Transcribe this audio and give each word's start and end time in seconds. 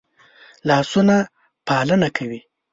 لاسونه 0.67 1.17
پالنه 1.67 2.09
کوي 2.17 2.39